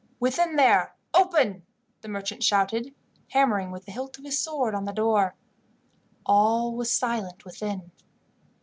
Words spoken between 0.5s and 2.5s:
there, open!" the merchant